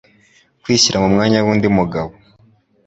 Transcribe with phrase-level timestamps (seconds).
[0.61, 2.11] Kwishyira mu mwanya w'undi mugabo